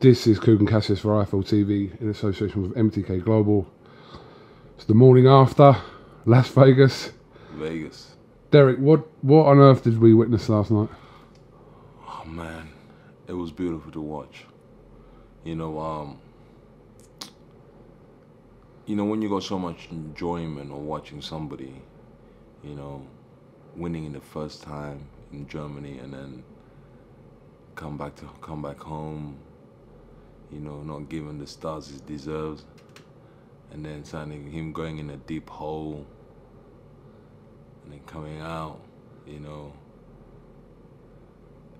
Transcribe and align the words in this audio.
This 0.00 0.28
is 0.28 0.38
Kugan 0.38 0.68
Cassius 0.68 1.00
for 1.00 1.08
IFL 1.24 1.44
TV 1.44 2.00
in 2.00 2.08
association 2.08 2.62
with 2.62 2.74
MTK 2.76 3.24
Global. 3.24 3.66
It's 4.76 4.84
the 4.84 4.94
morning 4.94 5.26
after 5.26 5.76
Las 6.24 6.46
Vegas. 6.50 7.10
Vegas. 7.54 8.14
Dereck, 8.52 8.78
what 8.78 9.08
what 9.24 9.46
on 9.46 9.58
earth 9.58 9.82
did 9.82 9.98
we 9.98 10.14
witness 10.14 10.48
last 10.48 10.70
night? 10.70 10.88
Oh 12.06 12.22
man, 12.26 12.68
it 13.26 13.32
was 13.32 13.50
beautiful 13.50 13.90
to 13.90 14.00
watch. 14.00 14.44
You 15.42 15.56
know, 15.56 15.80
um, 15.80 16.20
you 18.86 18.94
know 18.94 19.04
when 19.04 19.20
you 19.20 19.28
got 19.28 19.42
so 19.42 19.58
much 19.58 19.88
enjoyment 19.90 20.70
of 20.70 20.78
watching 20.78 21.20
somebody, 21.20 21.74
you 22.62 22.76
know, 22.76 23.04
winning 23.74 24.04
in 24.04 24.12
the 24.12 24.20
first 24.20 24.62
time 24.62 25.08
in 25.32 25.48
Germany 25.48 25.98
and 25.98 26.14
then 26.14 26.44
come 27.74 27.98
back 27.98 28.14
to 28.14 28.28
come 28.40 28.62
back 28.62 28.78
home, 28.78 29.36
you 30.52 30.60
know, 30.60 30.82
not 30.82 31.08
giving 31.08 31.38
the 31.38 31.46
stars 31.46 31.88
he 31.88 31.98
deserves, 32.06 32.64
and 33.72 33.84
then 33.84 34.04
suddenly 34.04 34.50
him 34.50 34.72
going 34.72 34.98
in 34.98 35.10
a 35.10 35.16
deep 35.16 35.48
hole 35.48 36.06
and 37.84 37.92
then 37.92 38.00
coming 38.06 38.40
out, 38.40 38.80
you 39.26 39.40
know. 39.40 39.72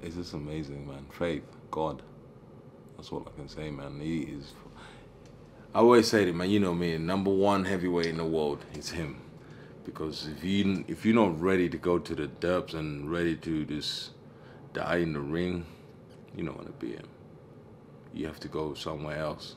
It's 0.03 0.15
just 0.15 0.33
amazing, 0.33 0.87
man. 0.87 1.07
Faith, 1.11 1.45
God. 1.71 2.03
That's 2.97 3.11
all 3.11 3.27
I 3.27 3.37
can 3.37 3.49
say, 3.49 3.71
man. 3.71 4.01
He 4.01 4.23
is. 4.23 4.53
I 5.75 5.81
always 5.81 6.09
say 6.09 6.25
to 6.25 6.33
man, 6.33 6.51
you 6.51 6.61
know 6.61 6.75
me, 6.75 6.97
number 6.99 7.31
one 7.31 7.65
heavyweight 7.65 8.07
in 8.07 8.17
the 8.17 8.25
world 8.25 8.65
is 8.75 8.91
him, 8.91 9.21
because 9.85 10.27
if 10.27 10.43
you 10.43 10.85
if 10.89 11.05
you're 11.05 11.15
not 11.15 11.41
ready 11.41 11.69
to 11.69 11.77
go 11.77 11.99
to 11.99 12.15
the 12.15 12.27
depths 12.27 12.75
and 12.75 13.11
ready 13.11 13.37
to 13.37 13.65
just 13.65 14.11
die 14.73 14.97
in 14.97 15.13
the 15.13 15.21
ring, 15.21 15.67
you 16.35 16.45
don't 16.45 16.57
want 16.57 16.67
to 16.67 16.87
be 16.87 16.93
him. 16.93 17.07
You 18.13 18.27
have 18.27 18.41
to 18.41 18.49
go 18.49 18.75
somewhere 18.75 19.19
else. 19.19 19.57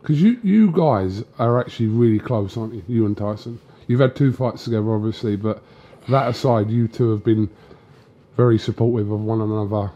Because 0.00 0.20
you 0.20 0.38
you 0.42 0.72
guys 0.72 1.24
are 1.38 1.60
actually 1.60 1.86
really 1.86 2.18
close, 2.18 2.56
aren't 2.56 2.74
you? 2.74 2.84
You 2.88 3.06
and 3.06 3.16
Tyson. 3.16 3.60
You've 3.86 4.00
had 4.00 4.16
two 4.16 4.32
fights 4.32 4.64
together, 4.64 4.92
obviously, 4.92 5.36
but 5.36 5.62
that 6.08 6.28
aside, 6.28 6.70
you 6.70 6.88
two 6.88 7.10
have 7.10 7.24
been 7.24 7.48
very 8.36 8.58
supportive 8.58 9.10
of 9.10 9.20
one 9.20 9.40
another 9.40 9.92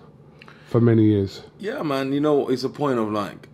for 0.67 0.81
many 0.81 1.05
years. 1.05 1.43
Yeah, 1.59 1.83
man. 1.83 2.13
You 2.13 2.21
know, 2.21 2.49
it's 2.49 2.65
a 2.65 2.69
point 2.69 2.99
of 2.99 3.11
like, 3.11 3.49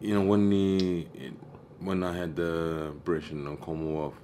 you 0.00 0.14
know, 0.14 0.22
when 0.22 0.50
the 0.50 1.06
when 1.80 2.02
I 2.02 2.16
had 2.16 2.34
the 2.34 2.92
British 3.04 3.30
and 3.30 3.46
the 3.46 3.56
Commonwealth, 3.56 4.14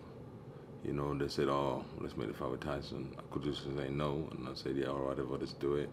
you 0.84 0.92
know, 0.92 1.16
they 1.16 1.28
said, 1.28 1.48
"Oh, 1.48 1.84
let's 2.00 2.16
make 2.16 2.28
the 2.28 2.34
fight 2.34 2.50
with 2.50 2.60
Tyson." 2.60 3.14
I 3.18 3.22
could 3.32 3.44
just 3.44 3.64
say 3.64 3.90
no, 3.90 4.28
and 4.32 4.48
I 4.48 4.54
said, 4.54 4.76
"Yeah, 4.76 4.88
all 4.88 5.00
right, 5.00 5.18
let's 5.30 5.52
do 5.52 5.74
it." 5.74 5.90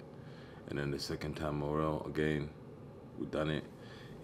And 0.69 0.79
then 0.79 0.91
the 0.91 0.99
second 0.99 1.35
time, 1.35 1.61
well, 1.61 2.05
again, 2.07 2.49
we 3.19 3.25
done 3.27 3.49
it. 3.49 3.63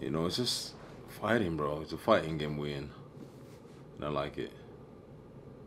You 0.00 0.10
know, 0.10 0.26
it's 0.26 0.36
just 0.36 0.74
fighting, 1.08 1.56
bro. 1.56 1.80
It's 1.82 1.92
a 1.92 1.98
fighting 1.98 2.38
game 2.38 2.56
we 2.56 2.72
in, 2.72 2.90
and 3.96 4.04
I 4.04 4.08
like 4.08 4.38
it. 4.38 4.52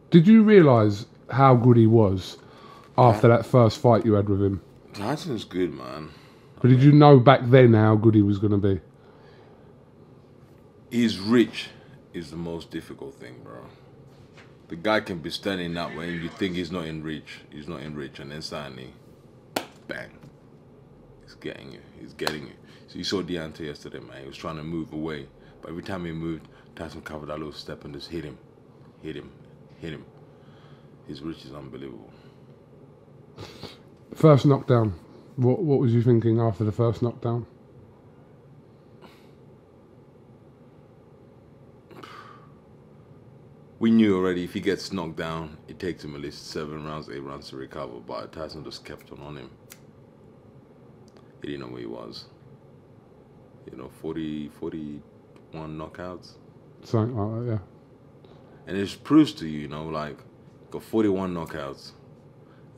Did 0.09 0.27
you 0.27 0.43
realise 0.43 1.05
how 1.29 1.55
good 1.55 1.77
he 1.77 1.87
was 1.87 2.37
after 2.97 3.27
that 3.27 3.45
first 3.45 3.79
fight 3.79 4.05
you 4.05 4.13
had 4.13 4.29
with 4.29 4.41
him? 4.41 4.61
Tyson's 4.93 5.45
good, 5.45 5.73
man. 5.73 6.09
But 6.61 6.69
did 6.69 6.83
you 6.83 6.91
know 6.91 7.19
back 7.19 7.41
then 7.43 7.73
how 7.73 7.95
good 7.95 8.15
he 8.15 8.21
was 8.21 8.37
going 8.37 8.51
to 8.51 8.57
be? 8.57 8.81
He's 10.89 11.17
rich 11.17 11.69
is 12.13 12.29
the 12.29 12.37
most 12.37 12.69
difficult 12.69 13.15
thing, 13.15 13.39
bro. 13.43 13.61
The 14.67 14.75
guy 14.75 14.99
can 14.99 15.19
be 15.19 15.29
standing 15.29 15.73
that 15.73 15.95
way 15.97 16.13
and 16.13 16.21
you 16.21 16.29
think 16.29 16.55
he's 16.55 16.71
not 16.71 16.85
in 16.85 17.03
reach. 17.03 17.39
He's 17.49 17.67
not 17.67 17.81
in 17.81 17.95
reach, 17.95 18.19
and 18.19 18.31
then 18.31 18.41
suddenly, 18.41 18.93
bang. 19.87 20.11
Getting 21.41 21.73
you. 21.73 21.79
He's 21.99 22.13
getting 22.13 22.43
you. 22.47 22.53
So 22.87 22.99
you 22.99 23.03
saw 23.03 23.21
Deontay 23.23 23.61
yesterday, 23.67 23.99
man. 23.99 24.21
He 24.21 24.27
was 24.27 24.37
trying 24.37 24.57
to 24.57 24.63
move 24.63 24.93
away. 24.93 25.27
But 25.61 25.71
every 25.71 25.83
time 25.83 26.05
he 26.05 26.13
moved, 26.13 26.47
Tyson 26.75 27.01
covered 27.01 27.27
that 27.27 27.37
little 27.39 27.53
step 27.53 27.85
and 27.85 27.93
just 27.93 28.09
hit 28.09 28.23
him. 28.23 28.37
Hit 29.01 29.15
him. 29.17 29.31
Hit 29.81 29.93
him. 29.93 30.05
His 31.07 31.21
reach 31.21 31.45
is 31.45 31.53
unbelievable. 31.53 32.11
First 34.15 34.45
knockdown. 34.45 34.93
What 35.37 35.63
what 35.63 35.79
was 35.79 35.93
you 35.93 36.03
thinking 36.03 36.39
after 36.39 36.63
the 36.63 36.71
first 36.73 37.01
knockdown? 37.01 37.47
We 43.79 43.91
knew 43.91 44.17
already 44.17 44.43
if 44.43 44.53
he 44.53 44.59
gets 44.59 44.91
knocked 44.93 45.17
down, 45.17 45.57
it 45.67 45.79
takes 45.79 46.03
him 46.03 46.15
at 46.15 46.21
least 46.21 46.47
seven 46.49 46.85
rounds, 46.85 47.09
eight 47.09 47.23
rounds 47.23 47.49
to 47.49 47.57
recover. 47.57 47.99
But 47.99 48.31
Tyson 48.33 48.63
just 48.63 48.85
kept 48.85 49.11
on 49.11 49.19
on 49.21 49.37
him. 49.37 49.49
He 51.41 51.47
didn't 51.47 51.61
know 51.61 51.67
where 51.67 51.81
he 51.81 51.87
was. 51.87 52.25
You 53.69 53.77
know, 53.77 53.89
40, 54.01 54.49
41 54.59 55.77
knockouts. 55.77 56.33
Something 56.83 57.15
like 57.15 57.45
that, 57.45 57.51
yeah. 57.51 57.59
And 58.67 58.77
it 58.77 58.97
proves 59.03 59.33
to 59.33 59.47
you, 59.47 59.61
you 59.61 59.67
know, 59.67 59.85
like, 59.87 60.17
got 60.69 60.83
41 60.83 61.33
knockouts. 61.33 61.91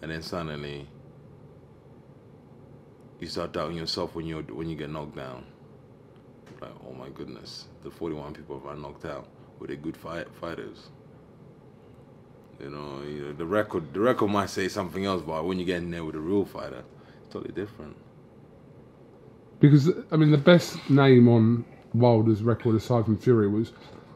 And 0.01 0.11
then 0.11 0.21
suddenly, 0.21 0.87
you 3.19 3.27
start 3.27 3.53
doubting 3.53 3.77
yourself 3.77 4.15
when 4.15 4.25
you 4.25 4.41
when 4.51 4.69
you 4.69 4.75
get 4.75 4.89
knocked 4.89 5.15
down. 5.15 5.45
Like, 6.61 6.71
oh 6.87 6.93
my 6.93 7.09
goodness, 7.09 7.67
the 7.83 7.89
41 7.89 8.33
people 8.33 8.61
have 8.65 8.77
knocked 8.77 9.05
out. 9.05 9.27
Were 9.59 9.67
they 9.67 9.77
good 9.77 9.95
fight, 9.95 10.27
fighters? 10.41 10.89
You 12.59 12.69
know, 12.69 13.01
you 13.01 13.21
know, 13.27 13.33
the 13.33 13.45
record 13.45 13.93
the 13.93 14.01
record 14.01 14.29
might 14.29 14.49
say 14.49 14.67
something 14.67 15.05
else, 15.05 15.21
but 15.21 15.45
when 15.45 15.57
you 15.57 15.65
get 15.65 15.77
in 15.77 15.91
there 15.91 16.03
with 16.03 16.15
a 16.15 16.19
real 16.19 16.45
fighter, 16.45 16.83
it's 17.21 17.33
totally 17.33 17.53
different. 17.53 17.95
Because 19.59 19.89
I 20.11 20.17
mean, 20.17 20.31
the 20.31 20.37
best 20.37 20.89
name 20.89 21.27
on 21.27 21.65
Wilder's 21.93 22.43
record 22.43 22.75
aside 22.75 23.05
from 23.05 23.17
Fury 23.17 23.47
was 23.47 23.71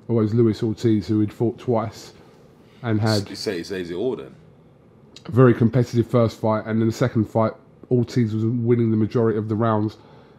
always 0.09 0.33
Luis 0.33 0.61
Ortiz, 0.63 1.07
who 1.07 1.19
had 1.19 1.31
fought 1.31 1.57
twice 1.57 2.13
and 2.83 2.99
had 2.99 3.27
say, 3.37 3.63
says 3.63 3.89
it 3.91 3.95
all 3.95 4.15
then. 4.15 4.35
a 5.25 5.31
very 5.31 5.53
competitive 5.53 6.07
first 6.07 6.39
fight, 6.39 6.65
and 6.65 6.79
then 6.81 6.87
the 6.87 6.93
second 6.93 7.25
fight, 7.25 7.53
Ortiz 7.91 8.33
was 8.33 8.43
winning 8.45 8.91
the 8.91 8.97
majority 8.97 9.37
of 9.37 9.47
the 9.49 9.55
rounds 9.55 9.97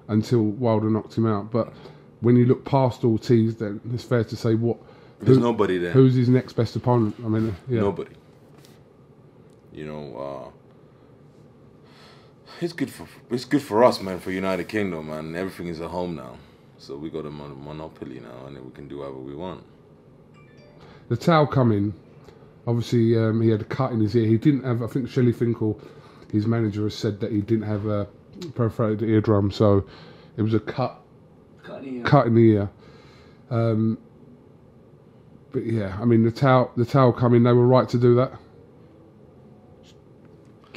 until 0.08 0.42
Wilder 0.42 0.90
knocked 0.90 1.16
him 1.16 1.26
out. 1.26 1.50
But 1.50 1.72
when 2.20 2.36
you 2.36 2.44
look 2.46 2.64
past 2.64 3.04
Ortiz, 3.04 3.56
then 3.56 3.80
it's 3.94 4.04
fair 4.04 4.24
to 4.24 4.36
say 4.36 4.54
what 4.54 4.76
There's 5.20 5.36
who- 5.38 5.42
nobody 5.42 5.78
there. 5.78 5.92
who's 5.92 6.14
his 6.14 6.28
next 6.28 6.52
best 6.54 6.76
opponent. 6.76 7.14
I 7.24 7.28
mean, 7.28 7.54
yeah. 7.68 7.80
Nobody. 7.80 8.10
You 9.72 9.86
know, 9.86 10.16
uh, 10.16 10.50
it's 12.60 12.72
good 12.72 12.90
for 12.90 13.08
it's 13.30 13.44
good 13.44 13.62
for 13.62 13.84
us, 13.84 14.00
man. 14.00 14.20
For 14.20 14.30
United 14.30 14.68
Kingdom, 14.68 15.08
man. 15.08 15.34
Everything 15.36 15.68
is 15.68 15.80
at 15.80 15.90
home 15.90 16.16
now, 16.16 16.36
so 16.78 16.96
we 16.96 17.10
got 17.10 17.26
a 17.26 17.30
mon- 17.30 17.62
monopoly 17.64 18.20
now, 18.20 18.46
and 18.46 18.64
we 18.64 18.70
can 18.72 18.88
do 18.88 18.98
whatever 18.98 19.18
we 19.18 19.34
want. 19.34 19.64
the 21.08 21.16
towel 21.16 21.46
coming. 21.46 21.94
Obviously, 22.66 23.16
um, 23.18 23.40
he 23.42 23.50
had 23.50 23.62
a 23.62 23.64
cut 23.64 23.92
in 23.92 24.00
his 24.00 24.14
ear. 24.16 24.26
He 24.26 24.38
didn't 24.38 24.64
have. 24.64 24.82
I 24.82 24.86
think 24.88 25.08
Shelley 25.08 25.32
Finkel, 25.32 25.80
his 26.32 26.46
manager, 26.46 26.84
has 26.84 26.94
said 26.94 27.20
that 27.20 27.32
he 27.32 27.40
didn't 27.40 27.66
have 27.66 27.86
a 27.86 28.06
perforated 28.54 29.08
eardrum, 29.08 29.50
so 29.50 29.84
it 30.36 30.42
was 30.42 30.54
a 30.54 30.60
cut, 30.60 31.00
cut 32.04 32.26
in 32.26 32.34
the 32.34 32.50
ear. 32.52 32.70
Um, 33.50 33.98
but 35.52 35.64
yeah, 35.66 35.98
I 36.00 36.04
mean 36.04 36.24
the 36.24 36.30
towel, 36.32 36.72
the 36.76 36.84
towel 36.84 37.12
coming. 37.12 37.42
They 37.44 37.52
were 37.52 37.66
right 37.66 37.88
to 37.90 37.98
do 37.98 38.14
that. 38.16 38.32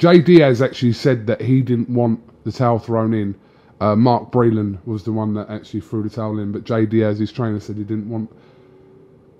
Jay 0.02 0.18
Deas 0.18 0.60
actually 0.60 0.92
said 0.92 1.28
that 1.28 1.40
he 1.40 1.62
didn't 1.62 1.88
want 1.88 2.18
the 2.42 2.50
towel 2.50 2.80
thrown 2.80 3.14
in. 3.14 3.36
Uh, 3.80 3.94
Mark 3.94 4.32
Breland 4.32 4.84
was 4.84 5.04
the 5.04 5.12
one 5.12 5.32
that 5.34 5.48
actually 5.48 5.80
threw 5.80 6.02
the 6.02 6.10
towel 6.10 6.40
in, 6.40 6.50
but 6.50 6.64
Jay 6.64 6.86
Deas, 6.86 7.20
his 7.20 7.30
trainer, 7.30 7.60
said 7.60 7.76
he 7.76 7.84
didn't 7.84 8.08
want 8.08 8.28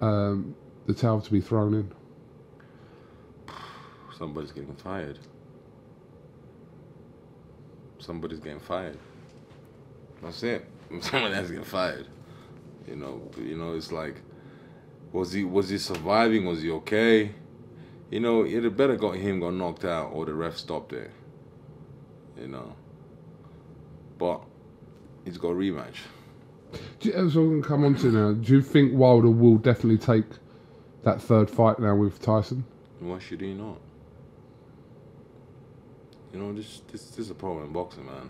um, 0.01 0.55
the 0.87 0.95
towel 0.95 1.21
to 1.21 1.33
be 1.33 1.41
thrown 1.41 1.75
in. 1.75 1.93
Somebody's 4.17 4.53
getting 4.53 4.77
fired. 4.77 5.19
Somebody's 7.99 8.39
getting 8.39 8.61
fired. 8.61 8.99
That's 10.23 10.45
it. 10.45 10.65
Someone 11.01 11.33
has 11.33 11.49
to 11.49 11.55
get 11.55 11.67
fired. 11.67 12.07
You 12.87 12.95
know. 12.95 13.29
You 13.37 13.57
know. 13.57 13.75
It's 13.75 13.91
like, 13.91 14.15
was 15.11 15.33
he 15.33 15.43
was 15.43 15.71
he 15.71 15.79
surviving? 15.79 16.45
Was 16.45 16.63
he 16.63 16.71
okay? 16.71 17.33
You 18.13 18.21
know, 18.21 18.43
it 18.43 18.63
had 18.63 18.77
better 18.77 18.95
got 18.95 19.17
him 19.17 19.41
got 19.41 19.55
knocked 19.55 19.87
out 19.87 20.11
or 20.13 20.27
the 20.27 20.35
ref 20.35 20.59
stopped 20.59 20.93
it. 20.93 21.11
You 22.39 22.47
know. 22.47 22.77
But 24.19 24.43
he's 25.25 25.39
got 25.39 25.49
a 25.49 25.55
rematch. 25.55 25.97
Do 27.01 27.09
you, 27.09 27.15
as 27.15 27.33
going 27.33 27.63
to 27.63 27.67
come 27.67 27.87
on 27.87 27.95
to 27.97 28.09
now, 28.09 28.33
do 28.33 28.53
you 28.53 28.61
think 28.61 28.93
Wilder 28.93 29.31
will 29.31 29.57
definitely 29.57 29.97
take 29.97 30.27
that 31.05 31.23
third 31.23 31.49
fight 31.49 31.79
now 31.79 31.95
with 31.95 32.21
Tyson? 32.21 32.65
Why 33.01 33.19
should 33.19 33.41
he 33.41 33.55
not? 33.55 33.79
You 36.35 36.39
know, 36.39 36.53
this 36.53 36.83
this 36.93 37.07
this 37.07 37.19
is 37.19 37.31
a 37.31 37.35
problem 37.35 37.65
in 37.65 37.73
boxing, 37.73 38.05
man. 38.05 38.29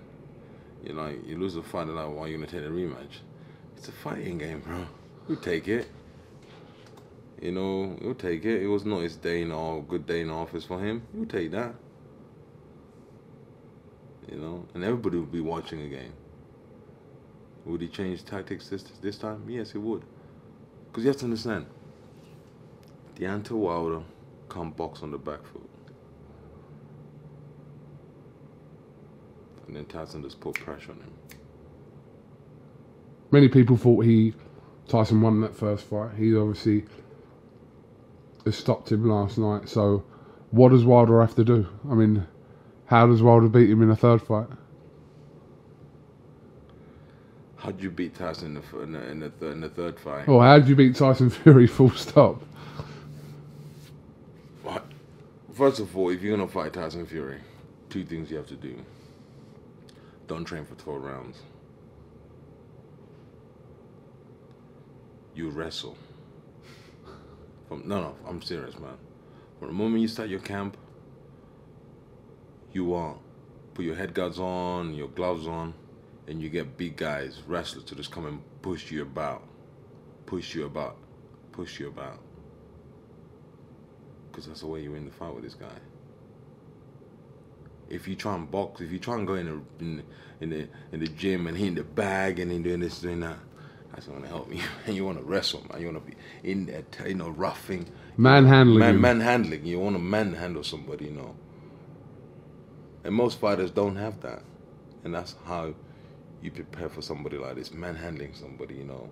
You 0.85 0.93
know, 0.93 1.13
you 1.27 1.37
lose 1.39 1.57
a 1.57 1.63
fight, 1.63 1.89
and 1.89 1.97
like, 1.97 2.09
why 2.09 2.23
are 2.23 2.29
you 2.29 2.37
gonna 2.37 2.47
take 2.47 2.63
a 2.63 2.71
rematch? 2.71 3.19
It's 3.77 3.89
a 3.89 3.93
fighting 3.93 4.39
game, 4.39 4.61
bro. 4.61 4.87
You 5.29 5.37
take 5.37 5.67
it. 5.67 5.89
You 7.43 7.51
know, 7.51 7.97
he'll 8.01 8.15
take 8.15 8.45
it. 8.45 8.63
It 8.63 8.69
was 8.69 8.85
not 8.85 9.01
his 9.01 9.17
day 9.17 9.43
in 9.43 9.51
all 9.51 9.81
good 9.83 10.07
day 10.07 10.21
in 10.21 10.31
office 10.31 10.65
for 10.65 10.79
him. 10.79 11.03
He'll 11.13 11.27
take 11.27 11.51
that. 11.51 11.75
You 14.31 14.39
know, 14.39 14.65
and 14.75 14.85
everybody 14.85 15.19
will 15.19 15.27
be 15.27 15.41
watching 15.41 15.83
again. 15.83 16.13
Would 17.65 17.81
he 17.81 17.89
change 17.89 18.25
tactics 18.25 18.69
this 18.69 18.85
this 18.85 19.19
time? 19.19 19.45
Yes, 19.49 19.73
he 19.73 19.79
would. 19.79 20.05
Because 20.87 21.03
you 21.03 21.09
have 21.09 21.17
to 21.19 21.25
understand, 21.25 21.67
Deontay 23.17 23.51
Wilder 23.51 24.03
can't 24.49 24.77
box 24.77 25.03
on 25.03 25.11
the 25.11 25.19
back 25.19 25.45
foot. 25.45 25.69
And 29.67 29.77
then 29.77 29.87
Tyson 29.87 30.23
just 30.23 30.39
put 30.39 30.55
pressure 30.55 30.93
on 30.93 30.99
him. 30.99 31.13
Many 33.33 33.49
people 33.49 33.77
thought 33.77 34.05
he 34.05 34.35
Tyson 34.87 35.21
won 35.21 35.41
that 35.41 35.57
first 35.57 35.85
fight. 35.85 36.11
He 36.17 36.37
obviously 36.37 36.85
has 38.45 38.57
stopped 38.57 38.91
him 38.91 39.09
last 39.09 39.39
night. 39.39 39.69
So, 39.69 40.05
what 40.51 40.71
does 40.71 40.85
Wilder 40.85 41.21
have 41.21 41.35
to 41.37 41.45
do? 41.45 41.67
I 41.91 41.95
mean, 41.95 42.27
how 42.87 43.07
does 43.07 43.23
Wilder 43.23 43.49
beat 43.49 43.71
him 43.71 43.83
in 43.83 43.91
a 43.91 43.97
third 43.97 44.23
fight? 44.23 44.49
How'd 47.57 47.81
you 47.81 47.91
beat 47.91 48.17
Tyson 48.17 48.57
in 48.57 48.63
the 48.63 48.79
in 48.81 48.93
the, 48.93 49.11
in 49.11 49.21
the, 49.21 49.31
th- 49.31 49.53
in 49.53 49.61
the 49.61 49.69
third 49.69 49.99
fight? 50.01 50.29
Or 50.29 50.43
how 50.43 50.59
did 50.59 50.69
you 50.69 50.75
beat 50.75 50.97
Tyson 50.97 51.31
Fury? 51.31 51.67
Full 51.69 51.91
stop. 51.91 52.43
What? 54.65 54.85
First 55.53 55.79
of 55.79 55.97
all, 55.97 56.11
if 56.11 56.23
you're 56.23 56.37
gonna 56.37 56.49
fight 56.49 56.73
Tyson 56.73 57.07
Fury, 57.07 57.39
two 57.89 58.05
things 58.05 58.31
you 58.31 58.37
have 58.37 58.49
to 58.49 58.57
do. 58.57 58.77
Don't 60.27 60.45
train 60.45 60.65
for 60.65 60.75
12 60.75 61.03
rounds. 61.03 61.39
You 65.35 65.51
wrestle. 65.51 65.97
From 67.73 67.89
no, 67.89 68.01
no, 68.03 68.17
I'm 68.29 68.43
serious, 68.43 68.79
man. 68.79 68.99
From 69.59 69.69
the 69.69 69.75
moment 69.75 70.03
you 70.03 70.09
start 70.09 70.29
your 70.29 70.41
camp, 70.41 70.77
you 72.75 72.95
uh, 72.95 73.15
put 73.73 73.87
your 73.87 73.95
head 73.95 74.13
guards 74.13 74.39
on, 74.39 74.93
your 74.93 75.09
gloves 75.09 75.47
on, 75.47 75.73
and 76.27 76.43
you 76.43 76.51
get 76.51 76.77
big 76.77 76.97
guys, 76.99 77.41
wrestlers, 77.47 77.85
to 77.85 77.95
just 77.95 78.11
come 78.11 78.27
and 78.27 78.43
push 78.61 78.91
you 78.91 79.01
about, 79.01 79.45
push 80.27 80.55
you 80.55 80.67
about, 80.67 80.99
push 81.53 81.81
you 81.81 81.89
about. 81.89 82.19
Because 84.31 84.49
that's 84.49 84.61
the 84.61 84.67
way 84.67 84.83
you 84.83 84.93
win 84.93 85.07
the 85.07 85.11
fight 85.11 85.35
with 85.35 85.45
this 85.45 85.55
guy. 85.55 85.79
If 87.89 88.07
you 88.07 88.17
try 88.17 88.35
and 88.35 88.51
box, 88.51 88.83
if 88.83 88.93
you 88.93 88.99
try 88.99 89.15
and 89.15 89.27
go 89.27 89.35
in 89.37 89.47
the 89.47 89.85
in, 89.85 89.97
the- 89.97 90.05
in 90.43 90.51
the 90.51 90.69
in 90.93 91.01
the 91.01 91.07
gym 91.07 91.47
and 91.47 91.57
hitting 91.57 91.77
the 91.77 91.85
bag 91.85 92.39
and 92.39 92.51
then 92.51 92.63
doing 92.63 92.81
this 92.81 93.01
doing 93.01 93.21
that, 93.21 93.39
that's 93.95 94.09
not 94.09 94.17
gonna 94.17 94.29
help 94.29 94.49
me. 94.49 94.61
And 94.87 94.97
you 94.97 95.05
want 95.07 95.19
to 95.19 95.25
wrestle, 95.25 95.65
man. 95.71 95.81
You 95.83 95.89
want 95.93 96.07
to 96.07 96.13
be 96.13 96.19
in 96.51 96.67
there, 96.67 96.83
t- 96.93 97.11
you 97.11 97.15
know, 97.17 97.31
roughing, 97.31 97.87
Manhandling 98.19 99.01
man, 99.01 99.01
manhandling. 99.01 99.67
You 99.67 99.81
want 99.81 99.97
to 99.97 100.03
manhandle 100.03 100.65
somebody, 100.65 101.07
you 101.07 101.13
know. 101.13 101.37
And 103.05 103.15
most 103.15 103.41
fighters 103.41 103.71
don't 103.71 103.97
have 103.97 104.21
that, 104.23 104.43
and 105.05 105.15
that's 105.15 105.37
how 105.47 105.75
you 106.43 106.51
prepare 106.53 106.89
for 106.91 107.03
somebody 107.03 107.39
like 107.39 107.57
this, 107.57 107.73
manhandling 107.73 108.35
somebody, 108.35 108.77
you 108.77 108.85
know, 108.85 109.11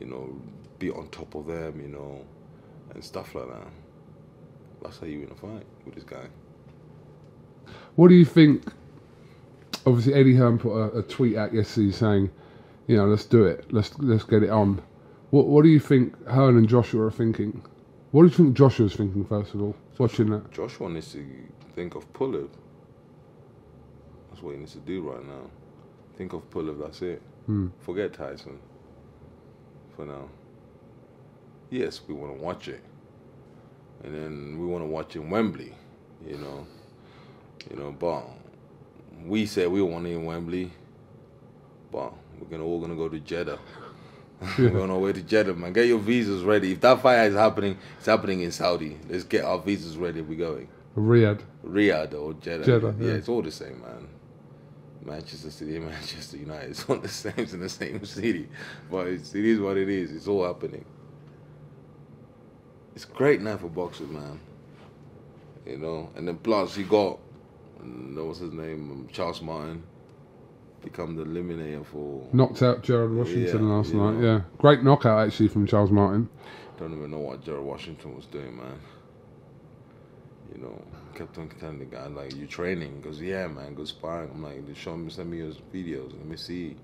you 0.00 0.06
know, 0.06 0.40
be 0.78 0.90
on 0.90 1.08
top 1.10 1.34
of 1.34 1.46
them, 1.46 1.80
you 1.80 1.88
know, 1.88 2.24
and 2.94 3.04
stuff 3.04 3.34
like 3.34 3.48
that. 3.48 3.68
That's 4.82 4.98
how 5.00 5.06
you 5.06 5.20
win 5.20 5.30
a 5.32 5.34
fight 5.36 5.66
with 5.86 5.94
this 5.96 6.04
guy. 6.04 6.26
What 7.96 8.08
do 8.08 8.14
you 8.14 8.24
think? 8.24 8.64
Obviously, 9.86 10.14
Eddie 10.14 10.36
Hearn 10.36 10.58
put 10.58 10.72
a, 10.76 10.98
a 10.98 11.02
tweet 11.02 11.36
out 11.36 11.54
yesterday 11.54 11.92
saying, 11.92 12.30
"You 12.88 12.96
know, 12.96 13.06
let's 13.06 13.24
do 13.24 13.44
it. 13.44 13.72
Let's 13.72 13.96
let's 14.00 14.24
get 14.24 14.42
it 14.42 14.50
on." 14.50 14.82
What 15.30 15.46
What 15.46 15.62
do 15.62 15.68
you 15.68 15.78
think 15.78 16.26
Hearn 16.26 16.56
and 16.56 16.68
Joshua 16.68 17.06
are 17.06 17.10
thinking? 17.12 17.62
What 18.10 18.22
do 18.22 18.28
you 18.28 18.34
think 18.34 18.56
Joshua's 18.56 18.96
thinking? 18.96 19.24
First 19.24 19.54
of 19.54 19.62
all, 19.62 19.76
watching 19.98 20.30
that. 20.30 20.50
Joshua 20.50 20.88
needs 20.88 21.12
to 21.12 21.24
think 21.76 21.94
of 21.94 22.12
Pulev. 22.12 22.48
That's 24.30 24.42
what 24.42 24.52
he 24.54 24.58
needs 24.58 24.72
to 24.72 24.78
do 24.80 25.10
right 25.10 25.24
now. 25.24 25.50
Think 26.16 26.32
of 26.32 26.48
Pulev, 26.50 26.80
that's 26.80 27.02
it. 27.02 27.22
Hmm. 27.46 27.68
Forget 27.80 28.14
Tyson 28.14 28.58
for 29.94 30.06
now. 30.06 30.28
Yes, 31.70 32.00
we 32.08 32.14
want 32.14 32.36
to 32.36 32.42
watch 32.42 32.68
it. 32.68 32.82
And 34.04 34.14
then 34.14 34.58
we 34.58 34.66
want 34.66 34.82
to 34.82 34.86
watch 34.88 35.16
in 35.16 35.28
Wembley, 35.28 35.74
you 36.26 36.38
know. 36.38 36.66
You 37.70 37.76
know, 37.76 37.92
but 37.92 38.24
we 39.26 39.44
said 39.44 39.68
we 39.68 39.82
want 39.82 40.06
it 40.06 40.10
in 40.10 40.24
Wembley, 40.24 40.70
but 41.90 42.14
we're 42.40 42.48
gonna 42.48 42.64
all 42.64 42.80
gonna 42.80 42.96
go 42.96 43.08
to 43.08 43.20
Jeddah. 43.20 43.58
we're 44.58 44.80
on 44.80 44.90
our 44.90 44.98
way 44.98 45.12
to 45.12 45.22
Jeddah, 45.22 45.54
man. 45.54 45.72
Get 45.72 45.86
your 45.86 45.98
visas 45.98 46.44
ready. 46.44 46.72
If 46.72 46.80
that 46.82 47.02
fire 47.02 47.26
is 47.26 47.34
happening, 47.34 47.76
it's 47.96 48.06
happening 48.06 48.40
in 48.40 48.52
Saudi. 48.52 48.96
Let's 49.08 49.24
get 49.24 49.44
our 49.44 49.58
visas 49.58 49.96
ready. 49.96 50.20
We're 50.20 50.38
going. 50.38 50.68
Riyadh. 50.96 51.40
Riyadh 51.64 52.14
or 52.14 52.34
Jeddah. 52.34 52.64
Jeddah, 52.64 52.94
yeah. 52.98 53.06
yeah. 53.06 53.12
it's 53.14 53.28
all 53.28 53.42
the 53.42 53.50
same, 53.50 53.80
man. 53.80 54.08
Manchester 55.04 55.50
City 55.50 55.76
and 55.76 55.86
Manchester 55.90 56.36
United. 56.36 56.70
It's 56.70 56.88
all 56.88 56.96
the 56.98 57.08
same. 57.08 57.34
It's 57.36 57.52
in 57.52 57.60
the 57.60 57.68
same 57.68 58.04
city, 58.04 58.48
but 58.90 59.08
it's, 59.08 59.34
it 59.34 59.44
is 59.44 59.58
what 59.58 59.76
it 59.76 59.88
is. 59.88 60.12
It's 60.12 60.28
all 60.28 60.44
happening. 60.44 60.84
It's 62.94 63.04
great 63.04 63.40
now 63.40 63.56
for 63.56 63.68
boxers, 63.68 64.08
man. 64.08 64.40
You 65.66 65.78
know, 65.78 66.10
and 66.16 66.26
then 66.26 66.38
plus 66.38 66.76
you 66.76 66.84
got, 66.84 67.18
uh, 67.80 68.24
what's 68.24 68.40
his 68.40 68.52
name, 68.52 68.90
um, 68.90 69.08
Charles 69.12 69.42
Martin, 69.42 69.82
become 70.82 71.16
the 71.16 71.24
eliminator 71.24 71.84
for. 71.86 72.26
Knocked 72.32 72.62
out 72.62 72.82
Gerald 72.82 73.12
Washington 73.12 73.68
Yeah, 73.68 73.74
last 73.74 73.94
night. 73.94 74.22
Yeah, 74.22 74.40
great 74.58 74.82
knockout 74.82 75.26
actually 75.26 75.48
from 75.48 75.66
Charles 75.66 75.90
Martin. 75.90 76.28
Don't 76.78 76.96
even 76.96 77.10
know 77.10 77.18
what 77.18 77.44
Gerald 77.44 77.66
Washington 77.66 78.14
was 78.14 78.26
doing, 78.26 78.56
man. 78.56 78.78
You 80.54 80.62
know, 80.62 80.82
kept 81.14 81.36
on 81.38 81.48
telling 81.60 81.78
the 81.78 81.84
guy 81.84 82.06
like, 82.06 82.34
"You 82.36 82.46
training?" 82.46 82.96
He 82.96 83.00
goes, 83.00 83.20
"Yeah, 83.20 83.48
man, 83.48 83.74
go 83.74 83.84
sparring." 83.84 84.30
I'm 84.30 84.42
like, 84.42 84.62
"Show 84.74 84.96
me, 84.96 85.10
send 85.10 85.30
me 85.30 85.38
your 85.38 85.52
videos. 85.74 86.12
Let 86.12 86.26
me 86.26 86.36
see." 86.36 86.76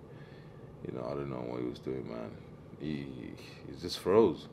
You 0.87 0.93
know, 0.93 1.07
I 1.07 1.15
don't 1.15 1.31
know 1.31 1.37
what 1.37 1.61
he 1.61 1.69
was 1.69 1.79
doing, 1.79 2.07
man. 2.09 2.31
He 2.81 3.07
he 3.67 3.81
just 3.81 4.01
froze. 4.01 4.49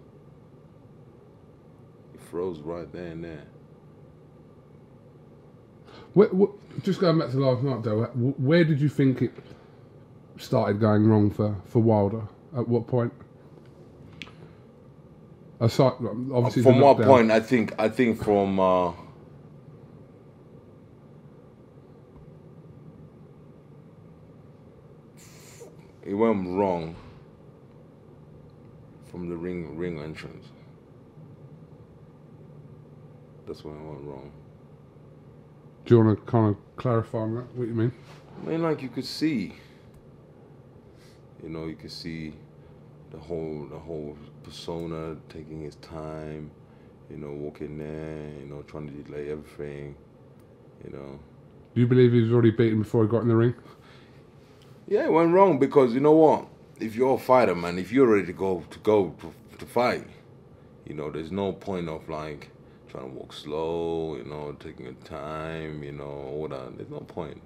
He 2.14 2.20
froze 2.20 2.60
right 2.60 2.92
there 2.92 3.12
and 3.12 3.24
there. 3.24 3.44
Just 6.84 7.00
going 7.00 7.20
back 7.20 7.32
to 7.32 7.38
last 7.38 7.64
night, 7.64 7.84
though, 7.84 8.04
where 8.04 8.64
did 8.64 8.82
you 8.82 8.90
think 8.90 9.22
it 9.22 9.32
started 10.38 10.80
going 10.80 11.08
wrong 11.08 11.32
for, 11.32 11.56
for 11.66 11.80
Wilder? 11.80 12.24
At 12.56 12.68
what 12.68 12.88
point? 12.88 13.14
Aside, 15.60 15.94
obviously, 16.34 16.64
from 16.64 16.80
what 16.80 16.98
point? 16.98 17.32
I 17.32 17.40
think 17.40 17.74
I 17.80 17.88
think 17.88 18.24
from. 18.24 18.60
Uh, 18.60 18.94
it 26.04 26.16
went 26.16 26.48
wrong 26.48 26.96
from 29.12 29.30
the 29.30 29.38
ring 29.38 29.78
ring 29.78 30.00
entrance. 30.00 30.48
That's 33.46 33.64
when 33.64 33.76
it 33.76 33.84
went 33.84 34.02
wrong. 34.02 34.32
Do 35.86 35.96
you 35.96 36.04
want 36.04 36.20
to 36.20 36.32
kind 36.32 36.48
of 36.50 36.76
clarify 36.76 37.20
on 37.20 37.36
that? 37.36 37.56
What 37.56 37.68
you 37.68 37.74
mean? 37.74 37.92
I 38.42 38.50
mean, 38.50 38.62
like 38.62 38.82
you 38.82 38.90
could 38.90 39.06
see, 39.06 39.54
you 41.44 41.50
know, 41.50 41.66
you 41.66 41.76
could 41.76 41.92
see 41.92 42.34
the 43.12 43.18
whole 43.18 43.68
the 43.70 43.78
whole 43.78 44.16
persona 44.44 45.18
taking 45.30 45.62
his 45.62 45.76
time, 45.78 46.52
you 47.10 47.18
know, 47.18 47.32
walking 47.32 47.78
there, 47.78 48.30
you 48.40 48.46
know, 48.46 48.62
trying 48.64 48.88
to 48.88 49.04
delay 49.04 49.32
everything, 49.32 49.96
you 50.84 50.92
know. 50.92 51.20
Do 51.74 51.82
you 51.82 51.88
believe 51.88 52.14
he 52.14 52.22
was 52.22 52.32
already 52.32 52.52
beaten 52.52 52.80
before 52.80 53.04
he 53.04 53.10
got 53.10 53.22
in 53.22 53.28
the 53.28 53.36
ring? 53.36 53.56
Yeah, 54.88 55.06
it 55.06 55.12
went 55.12 55.34
wrong 55.34 55.58
because 55.58 55.94
you 55.94 56.00
know 56.00 56.12
what? 56.12 56.48
If 56.80 56.96
you're 56.96 57.16
a 57.16 57.20
fighter, 57.20 57.56
man, 57.56 57.80
if 57.80 57.92
you're 57.92 58.08
ready 58.08 58.26
to 58.28 58.34
go 58.34 58.64
to 58.70 58.80
go 58.80 59.16
to, 59.22 59.58
to 59.58 59.66
fight, 59.66 60.06
you 60.86 60.94
know, 60.94 61.10
there's 61.10 61.32
no 61.32 61.54
point 61.54 61.90
of 61.90 62.08
like 62.10 62.50
trying 62.92 63.10
to 63.10 63.18
walk 63.18 63.32
slow, 63.32 64.18
you 64.18 64.26
know, 64.26 64.56
taking 64.60 64.86
your 64.86 64.96
time, 65.06 65.82
you 65.82 65.94
know, 65.94 66.04
all 66.04 66.48
that. 66.50 66.78
There's 66.78 66.90
no 66.90 67.00
point. 67.00 67.42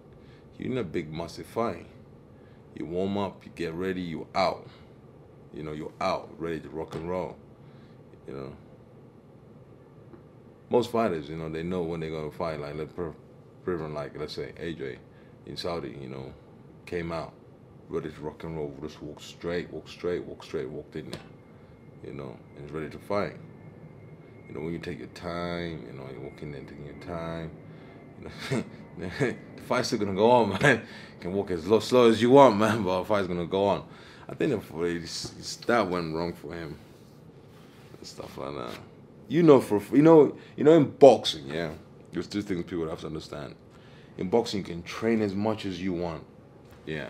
You're 0.58 0.72
in 0.72 0.78
a 0.80 0.84
big, 0.84 1.14
massive 1.14 1.46
fight. 1.46 1.86
You 2.76 2.86
warm 2.86 3.18
up, 3.18 3.46
you 3.46 3.52
get 3.56 3.74
ready, 3.74 4.02
you're 4.02 4.28
out. 4.34 4.68
You 5.54 5.64
know, 5.64 5.72
you're 5.72 5.94
out, 6.02 6.30
ready 6.40 6.60
to 6.60 6.70
rock 6.70 6.96
and 6.96 7.10
roll. 7.10 7.38
You 8.28 8.34
know. 8.34 8.54
Most 10.70 10.92
fighters, 10.92 11.30
you 11.30 11.38
know, 11.38 11.48
they 11.50 11.64
know 11.64 11.84
when 11.84 12.00
they're 12.00 12.10
gonna 12.10 12.32
fight. 12.32 12.60
Like, 12.60 12.76
let's 12.76 12.94
like, 13.94 14.18
let's 14.18 14.34
say 14.34 14.52
AJ 14.60 14.98
in 15.46 15.56
Saudi, 15.56 15.96
you 16.02 16.10
know, 16.10 16.34
came 16.86 17.12
out 17.12 17.34
ready 17.90 18.10
to 18.10 18.22
rock 18.22 18.44
and 18.44 18.58
roll, 18.58 18.74
just 18.82 19.02
walk 19.02 19.22
straight, 19.22 19.72
walk 19.72 19.88
straight, 19.88 20.24
walk 20.24 20.44
straight, 20.44 20.68
walked 20.68 20.96
in 20.96 21.12
there, 21.12 21.22
you 22.06 22.14
know, 22.14 22.36
and 22.58 22.66
is 22.66 22.72
ready 22.72 22.90
to 22.90 22.98
fight. 22.98 23.38
You 24.48 24.54
know, 24.56 24.62
when 24.62 24.74
you 24.74 24.80
take 24.80 25.00
your 25.00 25.08
time, 25.10 25.86
you 25.88 25.94
know, 25.98 26.08
you're 26.12 26.22
walking 26.22 26.52
there 26.52 26.62
taking 26.62 26.86
your 26.86 26.96
time, 27.06 27.52
you 28.20 28.26
know, 28.28 28.64
the 29.58 29.62
fight's 29.64 29.88
still 29.88 30.00
gonna 30.00 30.14
go 30.14 30.30
on, 30.32 30.50
man. 30.62 30.78
You 30.78 31.20
can 31.22 31.34
walk 31.34 31.52
as 31.52 31.66
low, 31.68 31.80
slow 31.80 32.10
as 32.10 32.22
you 32.22 32.30
want, 32.32 32.58
man, 32.58 32.84
but 32.84 33.00
the 33.00 33.06
fight's 33.06 33.28
gonna 33.28 33.46
go 33.46 33.66
on. 33.68 33.84
I 34.28 34.34
think 34.36 34.52
it's- 34.54 35.26
it's- 35.26 35.56
that 35.68 35.90
went 35.90 36.16
wrong 36.16 36.34
for 36.34 36.54
him 36.54 36.78
and 37.98 38.08
stuff 38.08 38.38
like 38.38 38.56
that. 38.56 38.78
You 39.28 39.44
know, 39.44 39.60
for 39.60 39.82
you 39.96 40.02
know, 40.04 40.38
you 40.56 40.64
know, 40.64 40.74
in 40.74 40.86
boxing, 40.92 41.48
yeah, 41.48 41.72
there's 42.12 42.28
two 42.28 42.42
things 42.42 42.64
people 42.66 42.88
have 42.90 43.02
to 43.02 43.08
understand. 43.08 43.56
In 44.18 44.30
boxing, 44.30 44.60
you 44.60 44.64
can 44.66 44.84
train 44.84 45.22
as 45.22 45.34
much 45.36 45.66
as 45.66 45.82
you 45.82 45.94
want, 45.94 46.24
yeah. 46.86 47.10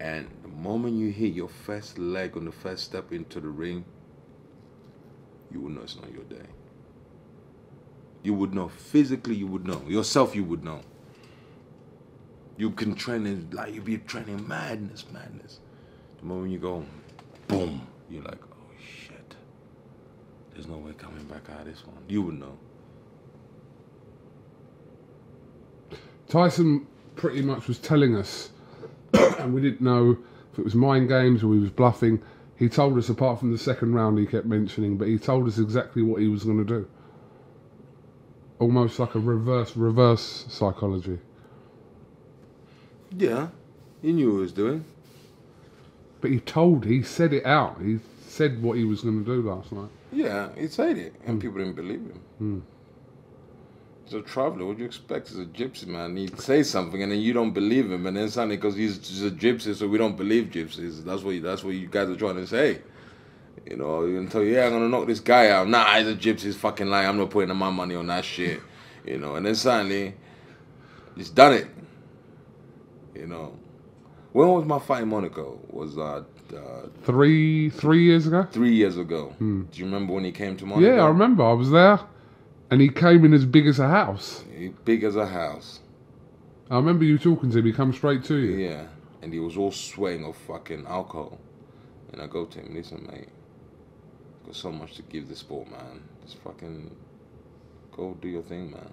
And 0.00 0.28
the 0.42 0.48
moment 0.48 0.96
you 0.96 1.10
hit 1.10 1.32
your 1.32 1.48
first 1.48 1.98
leg 1.98 2.36
on 2.36 2.44
the 2.44 2.52
first 2.52 2.84
step 2.84 3.12
into 3.12 3.40
the 3.40 3.48
ring, 3.48 3.84
you 5.52 5.60
would 5.60 5.74
know 5.74 5.82
it's 5.82 5.96
not 5.96 6.12
your 6.12 6.24
day. 6.24 6.46
You 8.22 8.34
would 8.34 8.54
know 8.54 8.68
physically. 8.68 9.34
You 9.34 9.46
would 9.46 9.66
know 9.66 9.82
yourself. 9.86 10.34
You 10.34 10.44
would 10.44 10.64
know. 10.64 10.80
You 12.56 12.70
can 12.70 12.94
train 12.94 13.26
in 13.26 13.48
like 13.52 13.74
you'd 13.74 13.84
be 13.84 13.98
training 13.98 14.46
madness, 14.46 15.06
madness. 15.12 15.60
The 16.18 16.26
moment 16.26 16.50
you 16.50 16.58
go, 16.58 16.84
boom, 17.46 17.86
you're 18.10 18.24
like, 18.24 18.42
oh 18.42 18.72
shit. 18.78 19.36
There's 20.52 20.66
no 20.66 20.76
way 20.76 20.92
coming 20.98 21.24
back 21.24 21.48
out 21.50 21.60
of 21.60 21.66
this 21.66 21.86
one. 21.86 21.96
You 22.08 22.22
would 22.22 22.40
know. 22.40 22.58
Tyson 26.28 26.86
pretty 27.16 27.42
much 27.42 27.68
was 27.68 27.78
telling 27.78 28.16
us, 28.16 28.50
and 29.12 29.54
we 29.54 29.60
didn't 29.60 29.80
know 29.80 30.18
if 30.52 30.58
it 30.58 30.64
was 30.64 30.74
mind 30.74 31.08
games 31.08 31.42
or 31.44 31.54
he 31.54 31.60
was 31.60 31.70
bluffing. 31.70 32.20
He 32.58 32.68
told 32.68 32.98
us, 32.98 33.08
apart 33.08 33.38
from 33.38 33.52
the 33.52 33.58
second 33.58 33.94
round 33.94 34.18
he 34.18 34.26
kept 34.26 34.46
mentioning, 34.46 34.96
but 34.96 35.06
he 35.06 35.16
told 35.16 35.46
us 35.46 35.58
exactly 35.58 36.02
what 36.02 36.20
he 36.20 36.26
was 36.26 36.42
going 36.42 36.58
to 36.58 36.64
do. 36.64 36.88
Almost 38.58 38.98
like 38.98 39.14
a 39.14 39.20
reverse, 39.20 39.76
reverse 39.76 40.44
psychology. 40.48 41.20
Yeah, 43.16 43.48
he 44.02 44.12
knew 44.12 44.30
what 44.30 44.36
he 44.36 44.42
was 44.42 44.52
doing. 44.52 44.84
But 46.20 46.32
he 46.32 46.40
told, 46.40 46.84
he 46.84 47.02
said 47.02 47.32
it 47.32 47.46
out. 47.46 47.80
He 47.80 48.00
said 48.26 48.60
what 48.60 48.76
he 48.76 48.84
was 48.84 49.02
going 49.02 49.24
to 49.24 49.36
do 49.36 49.48
last 49.48 49.70
night. 49.70 49.90
Yeah, 50.10 50.48
he 50.56 50.66
said 50.66 50.98
it, 50.98 51.14
and 51.24 51.36
hmm. 51.36 51.40
people 51.40 51.58
didn't 51.58 51.76
believe 51.76 52.00
him. 52.00 52.22
He's 52.40 52.77
a 54.12 54.22
traveler. 54.22 54.64
What 54.66 54.76
do 54.76 54.82
you 54.82 54.86
expect? 54.86 55.28
He's 55.28 55.38
a 55.38 55.44
gypsy 55.44 55.86
man. 55.86 56.16
He'd 56.16 56.38
say 56.40 56.62
something, 56.62 57.02
and 57.02 57.12
then 57.12 57.20
you 57.20 57.32
don't 57.32 57.52
believe 57.52 57.90
him, 57.90 58.06
and 58.06 58.16
then 58.16 58.28
suddenly 58.28 58.56
because 58.56 58.76
he's 58.76 58.98
just 58.98 59.22
a 59.24 59.30
gypsy, 59.30 59.74
so 59.74 59.86
we 59.88 59.98
don't 59.98 60.16
believe 60.16 60.46
gypsies. 60.46 61.04
That's 61.04 61.22
what 61.22 61.42
that's 61.42 61.62
what 61.64 61.74
you 61.74 61.86
guys 61.88 62.08
are 62.08 62.16
trying 62.16 62.36
to 62.36 62.46
say. 62.46 62.80
You 63.66 63.76
know, 63.76 64.04
you're 64.04 64.18
gonna 64.18 64.30
tell 64.30 64.42
you, 64.42 64.54
yeah, 64.54 64.66
I'm 64.66 64.72
gonna 64.72 64.88
knock 64.88 65.06
this 65.06 65.20
guy 65.20 65.50
out. 65.50 65.68
Nah, 65.68 65.98
he's 65.98 66.08
a 66.08 66.14
gypsy. 66.14 66.42
He's 66.42 66.56
fucking 66.56 66.86
lying. 66.88 67.08
I'm 67.08 67.18
not 67.18 67.30
putting 67.30 67.54
my 67.54 67.70
money 67.70 67.94
on 67.94 68.06
that 68.06 68.24
shit. 68.24 68.60
You 69.04 69.18
know, 69.18 69.36
and 69.36 69.44
then 69.46 69.54
suddenly, 69.54 70.14
he's 71.16 71.30
done 71.30 71.54
it. 71.54 71.66
You 73.14 73.26
know, 73.26 73.56
when 74.32 74.48
was 74.48 74.64
my 74.64 74.78
fight 74.78 75.02
in 75.02 75.08
Monaco? 75.08 75.58
Was 75.70 75.98
uh, 75.98 76.22
uh 76.54 76.86
Three, 77.02 77.68
three 77.70 78.04
years 78.04 78.26
ago? 78.26 78.46
three 78.50 78.74
years 78.74 78.96
ago. 78.96 79.34
Do 79.38 79.66
you 79.72 79.84
remember 79.84 80.12
when 80.12 80.24
he 80.24 80.32
came 80.32 80.56
to 80.56 80.66
Monaco? 80.66 80.86
Yeah, 80.94 81.02
I 81.02 81.08
remember. 81.08 81.44
I 81.44 81.52
was 81.52 81.70
there, 81.70 82.00
and 82.70 82.80
he 82.80 82.88
came 82.88 83.24
in 83.24 83.32
as 83.32 83.44
big 83.44 83.66
as 83.66 83.78
a 83.78 83.88
house. 83.88 84.44
He 84.56 84.68
big 84.84 85.04
as 85.04 85.16
a 85.16 85.26
house. 85.26 85.80
I 86.70 86.76
remember 86.76 87.04
you 87.04 87.18
talking 87.18 87.50
to 87.50 87.58
him. 87.58 87.64
He 87.64 87.72
come 87.72 87.92
straight 87.92 88.24
to 88.24 88.36
you. 88.36 88.56
Yeah, 88.56 88.86
and 89.22 89.32
he 89.32 89.40
was 89.40 89.56
all 89.56 89.72
sweating 89.72 90.24
of 90.24 90.36
fucking 90.36 90.86
alcohol. 90.86 91.38
And 92.12 92.20
I 92.20 92.26
go 92.26 92.44
to 92.44 92.58
him, 92.58 92.74
listen, 92.74 93.06
mate, 93.10 93.28
got 94.44 94.54
so 94.54 94.70
much 94.72 94.96
to 94.96 95.02
give 95.02 95.28
the 95.28 95.36
sport, 95.36 95.70
man. 95.70 96.02
Just 96.24 96.38
fucking 96.38 96.94
go 97.92 98.16
do 98.20 98.28
your 98.28 98.42
thing, 98.42 98.70
man. 98.70 98.90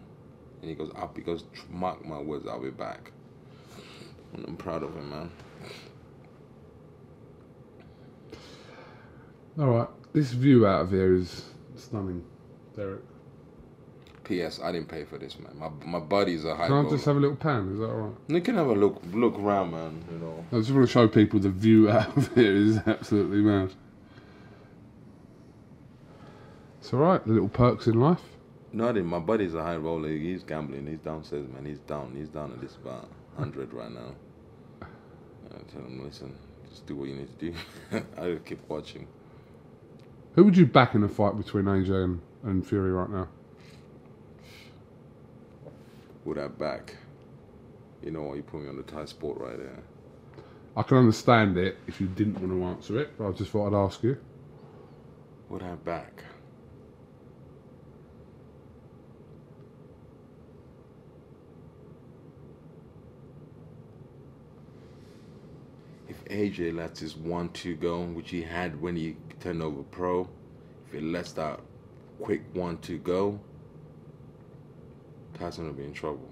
And 0.61 0.69
he 0.69 0.75
goes 0.75 0.91
up. 0.95 1.15
He 1.15 1.23
goes, 1.23 1.43
"Tr- 1.53 1.65
mark 1.69 2.05
my 2.05 2.19
words, 2.19 2.47
I'll 2.47 2.61
be 2.61 2.71
back. 2.71 3.11
And 4.33 4.45
I'm 4.47 4.57
proud 4.57 4.83
of 4.83 4.95
him, 4.95 5.09
man. 5.09 5.31
All 9.57 9.67
right, 9.69 9.87
this 10.11 10.31
view 10.31 10.67
out 10.67 10.81
of 10.81 10.91
here 10.91 11.15
is 11.15 11.45
stunning, 11.75 12.25
Dereck. 12.75 12.99
P.S. 14.25 14.59
I 14.61 14.71
didn't 14.71 14.89
pay 14.89 15.05
for 15.05 15.17
this, 15.17 15.37
man. 15.39 15.57
My 15.57 15.69
my 15.85 15.99
buddy's 15.99 16.45
a 16.45 16.55
high 16.55 16.67
Can 16.67 16.85
I 16.85 16.89
just 16.89 17.05
have 17.05 17.17
a 17.17 17.19
little 17.19 17.35
pan? 17.35 17.71
Is 17.73 17.79
that 17.79 17.89
all 17.89 17.95
right? 17.95 18.15
You 18.27 18.41
can 18.41 18.55
have 18.55 18.67
a 18.67 18.73
look 18.73 19.01
look 19.13 19.37
around, 19.39 19.71
man. 19.71 20.03
You 20.11 20.17
know. 20.17 20.45
I 20.51 20.57
just 20.57 20.71
want 20.71 20.85
to 20.85 20.91
show 20.91 21.07
people 21.07 21.39
the 21.39 21.49
view 21.49 21.89
out 21.91 22.15
of 22.17 22.33
here 22.35 22.55
is 22.55 22.79
absolutely 22.85 23.41
mad. 23.41 23.73
It's 26.79 26.93
all 26.93 26.99
right. 26.99 27.25
The 27.25 27.33
little 27.33 27.49
perks 27.49 27.87
in 27.87 27.99
life. 27.99 28.21
No, 28.73 28.89
I 28.89 28.91
didn't. 28.91 29.07
My 29.07 29.19
buddy's 29.19 29.53
a 29.53 29.63
high 29.63 29.77
roller. 29.77 30.09
He's 30.09 30.43
gambling. 30.43 30.85
He's 30.87 30.99
downstairs, 30.99 31.47
man. 31.47 31.65
He's 31.65 31.79
down. 31.79 32.13
He's 32.15 32.27
down 32.27 32.51
at 32.51 32.61
this 32.61 32.75
about 32.75 33.09
hundred 33.37 33.73
right 33.73 33.91
now. 33.91 34.13
I 34.81 35.71
tell 35.71 35.81
him, 35.81 36.03
listen, 36.03 36.35
just 36.69 36.85
do 36.85 36.95
what 36.95 37.07
you 37.07 37.15
need 37.15 37.39
to 37.39 37.51
do. 37.51 37.57
I 38.17 38.31
just 38.31 38.45
keep 38.45 38.67
watching. 38.67 39.07
Who 40.33 40.43
would 40.43 40.57
you 40.57 40.65
back 40.65 40.95
in 40.95 41.03
a 41.03 41.07
fight 41.07 41.37
between 41.37 41.65
AJ 41.65 42.03
and, 42.03 42.21
and 42.43 42.67
Fury 42.67 42.91
right 42.91 43.09
now? 43.09 43.29
With 46.25 46.37
that 46.37 46.57
back, 46.57 46.95
you 48.03 48.11
know 48.11 48.23
what? 48.23 48.37
You 48.37 48.43
put 48.43 48.61
me 48.61 48.67
on 48.67 48.77
the 48.77 48.83
tight 48.83 49.09
spot 49.09 49.39
right 49.39 49.57
there. 49.57 49.83
I 50.75 50.83
can 50.83 50.97
understand 50.97 51.57
it 51.57 51.77
if 51.87 52.01
you 52.01 52.07
didn't 52.07 52.39
want 52.41 52.51
to 52.51 52.63
answer 52.65 52.99
it, 52.99 53.17
but 53.17 53.29
I 53.29 53.31
just 53.31 53.51
thought 53.51 53.67
I'd 53.67 53.85
ask 53.85 54.03
you. 54.03 54.17
With 55.49 55.61
that 55.61 55.85
back. 55.85 56.23
If 66.09 66.25
AJ 66.25 66.75
lets 66.75 66.99
his 67.01 67.15
one 67.15 67.49
two 67.49 67.75
go, 67.75 68.01
which 68.01 68.31
he 68.31 68.41
had 68.41 68.81
when 68.81 68.95
he 68.95 69.15
turned 69.39 69.61
over 69.61 69.83
pro, 69.83 70.27
if 70.87 70.93
he 70.93 71.01
lets 71.01 71.33
that 71.33 71.59
quick 72.19 72.41
one 72.53 72.79
two 72.79 72.97
go, 72.97 73.39
Tyson 75.39 75.65
will 75.65 75.73
be 75.73 75.83
in 75.83 75.93
trouble. 75.93 76.29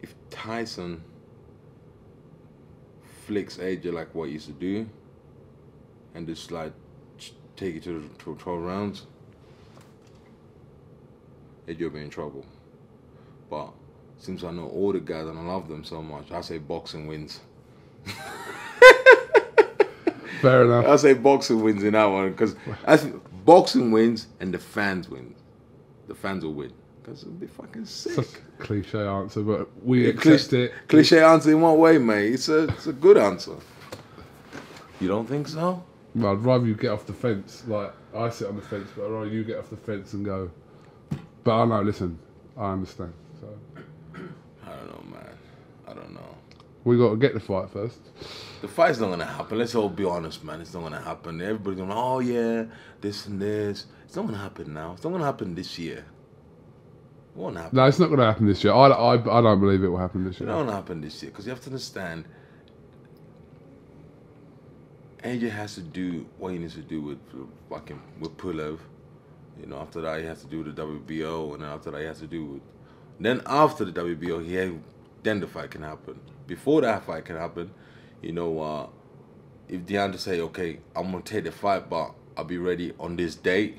If 0.00 0.14
Tyson 0.30 1.02
flicks 3.26 3.56
AJ 3.58 3.92
like 3.92 4.14
what 4.14 4.28
he 4.28 4.34
used 4.34 4.46
to 4.46 4.52
do, 4.52 4.88
and 6.14 6.26
just 6.26 6.50
like 6.50 6.72
take 7.56 7.76
it 7.76 7.82
to 7.84 8.00
the 8.00 8.08
to 8.24 8.34
12 8.34 8.62
rounds, 8.62 9.06
AJ 11.66 11.80
will 11.80 11.90
be 11.90 12.00
in 12.00 12.10
trouble. 12.10 12.44
But 13.50 13.72
since 14.18 14.44
I 14.44 14.50
know 14.50 14.68
all 14.68 14.92
the 14.92 15.00
guys 15.00 15.26
and 15.26 15.38
I 15.38 15.42
love 15.42 15.68
them 15.68 15.84
so 15.84 16.02
much, 16.02 16.30
I 16.30 16.40
say 16.40 16.58
boxing 16.58 17.06
wins. 17.06 17.40
Fair 20.40 20.64
enough. 20.64 20.86
I 20.86 20.96
say 20.96 21.12
boxing 21.14 21.62
wins 21.62 21.84
in 21.84 21.92
that 21.92 22.06
one 22.06 22.30
because 22.30 22.56
boxing 23.44 23.92
wins 23.92 24.26
and 24.40 24.52
the 24.52 24.58
fans 24.58 25.08
win. 25.08 25.34
The 26.08 26.14
fans 26.16 26.44
will 26.44 26.54
win 26.54 26.72
because 27.02 27.22
it 27.22 27.26
would 27.28 27.40
be 27.40 27.46
fucking 27.46 27.84
sick. 27.84 28.12
Such 28.14 28.26
a 28.58 28.62
cliche 28.62 29.06
answer, 29.06 29.42
but 29.42 29.68
we 29.84 30.04
Yeah, 30.04 30.10
accept 30.10 30.48
cli- 30.50 30.62
it. 30.64 30.72
Cliche 30.88 31.22
answer 31.22 31.50
in 31.50 31.60
what 31.60 31.78
way, 31.78 31.98
mate? 31.98 32.32
It's 32.34 32.48
a 32.48 32.64
it's 32.64 32.86
a 32.86 32.92
good 32.92 33.16
answer. 33.18 33.56
You 35.00 35.08
don't 35.08 35.28
think 35.28 35.48
so? 35.48 35.82
Well, 36.14 36.32
I'd 36.32 36.38
rather 36.44 36.66
you 36.66 36.74
get 36.74 36.90
off 36.90 37.06
the 37.06 37.12
fence. 37.12 37.64
Like 37.66 37.92
I 38.14 38.28
sit 38.30 38.48
on 38.48 38.56
the 38.56 38.62
fence, 38.62 38.88
but 38.96 39.06
I'd 39.06 39.10
rather 39.10 39.26
you 39.26 39.44
get 39.44 39.58
off 39.58 39.70
the 39.70 39.76
fence 39.76 40.12
and 40.12 40.24
go. 40.24 40.50
But 41.44 41.62
I 41.62 41.64
know. 41.64 41.82
Listen, 41.82 42.18
I 42.56 42.72
understand. 42.72 43.12
So 43.40 43.48
I 44.64 44.70
don't 44.76 44.86
know, 44.88 45.10
man. 45.16 45.28
I 45.88 45.94
don't 45.94 46.14
know. 46.14 46.36
we 46.84 46.96
got 46.96 47.10
to 47.10 47.16
get 47.16 47.34
the 47.34 47.40
fight 47.40 47.68
first. 47.70 47.98
The 48.60 48.68
fight's 48.68 49.00
not 49.00 49.10
gonna 49.10 49.24
happen. 49.26 49.58
Let's 49.58 49.74
all 49.74 49.88
be 49.88 50.04
honest, 50.04 50.44
man. 50.44 50.60
It's 50.60 50.72
not 50.72 50.82
gonna 50.84 51.00
happen. 51.00 51.40
Everybody's 51.42 51.80
gonna, 51.80 51.94
oh 51.96 52.20
yeah, 52.20 52.66
this 53.00 53.26
and 53.26 53.40
this. 53.42 53.86
It's 54.04 54.14
not 54.14 54.26
gonna 54.26 54.38
happen 54.38 54.72
now. 54.72 54.92
It's 54.92 55.02
not 55.02 55.10
gonna 55.10 55.24
happen 55.24 55.54
this 55.56 55.78
year. 55.80 56.04
Won't 57.34 57.56
happen. 57.56 57.76
No, 57.76 57.84
it's 57.86 57.98
not 57.98 58.08
going 58.08 58.20
to 58.20 58.26
happen 58.26 58.46
this 58.46 58.62
year. 58.62 58.72
I, 58.74 58.88
I, 58.88 59.14
I 59.14 59.40
don't 59.40 59.60
believe 59.60 59.82
it 59.82 59.88
will 59.88 59.98
happen 59.98 60.24
this 60.24 60.38
year. 60.38 60.48
It 60.48 60.52
won't 60.52 60.70
happen 60.70 61.00
this 61.00 61.22
year 61.22 61.30
because 61.30 61.46
you 61.46 61.50
have 61.50 61.60
to 61.62 61.70
understand. 61.70 62.26
AJ 65.24 65.50
has 65.50 65.76
to 65.76 65.80
do 65.80 66.26
what 66.38 66.52
he 66.52 66.58
needs 66.58 66.74
to 66.74 66.80
do 66.80 67.00
with 67.00 67.18
fucking 67.70 68.00
with 68.20 68.36
Pulev. 68.36 68.78
You 69.58 69.66
know, 69.66 69.78
after 69.78 70.00
that 70.00 70.20
he 70.20 70.26
has 70.26 70.42
to 70.42 70.46
do 70.46 70.64
the 70.64 70.70
WBO, 70.70 71.54
and 71.54 71.62
then 71.62 71.70
after 71.70 71.90
that 71.92 72.00
he 72.00 72.06
has 72.06 72.18
to 72.20 72.26
do 72.26 72.44
with. 72.44 72.62
Then 73.20 73.40
after 73.46 73.84
the 73.84 73.92
WBO, 73.92 74.44
he 74.44 74.54
had, 74.54 74.80
then 75.22 75.40
the 75.40 75.46
fight 75.46 75.70
can 75.70 75.82
happen. 75.82 76.18
Before 76.46 76.80
that 76.80 77.04
fight 77.04 77.24
can 77.24 77.36
happen, 77.36 77.70
you 78.20 78.32
know, 78.32 78.60
uh, 78.60 78.86
if 79.68 79.82
Deontay 79.82 80.18
say, 80.18 80.40
okay, 80.40 80.80
I'm 80.96 81.12
gonna 81.12 81.22
take 81.22 81.44
the 81.44 81.52
fight, 81.52 81.88
but 81.88 82.12
I'll 82.36 82.44
be 82.44 82.58
ready 82.58 82.92
on 82.98 83.16
this 83.16 83.36
date, 83.36 83.78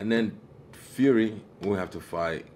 and 0.00 0.10
then 0.10 0.38
Fury 0.72 1.40
will 1.62 1.76
have 1.76 1.90
to 1.90 2.00
fight. 2.00 2.46